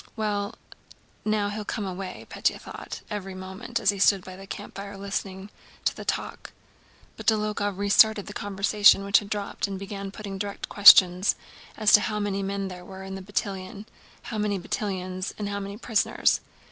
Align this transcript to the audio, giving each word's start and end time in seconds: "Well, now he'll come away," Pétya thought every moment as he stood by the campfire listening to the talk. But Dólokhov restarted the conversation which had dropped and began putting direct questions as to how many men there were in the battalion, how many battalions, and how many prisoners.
"Well, 0.15 0.55
now 1.23 1.49
he'll 1.49 1.63
come 1.63 1.85
away," 1.85 2.25
Pétya 2.27 2.59
thought 2.59 3.01
every 3.11 3.35
moment 3.35 3.79
as 3.79 3.91
he 3.91 3.99
stood 3.99 4.25
by 4.25 4.35
the 4.35 4.47
campfire 4.47 4.97
listening 4.97 5.51
to 5.85 5.95
the 5.95 6.03
talk. 6.03 6.53
But 7.17 7.27
Dólokhov 7.27 7.77
restarted 7.77 8.25
the 8.25 8.33
conversation 8.33 9.03
which 9.03 9.19
had 9.19 9.29
dropped 9.29 9.67
and 9.67 9.77
began 9.77 10.09
putting 10.09 10.39
direct 10.39 10.67
questions 10.69 11.35
as 11.77 11.93
to 11.93 12.01
how 12.01 12.19
many 12.19 12.41
men 12.41 12.67
there 12.67 12.83
were 12.83 13.03
in 13.03 13.13
the 13.13 13.21
battalion, 13.21 13.85
how 14.23 14.39
many 14.39 14.57
battalions, 14.57 15.35
and 15.37 15.49
how 15.49 15.59
many 15.59 15.77
prisoners. 15.77 16.39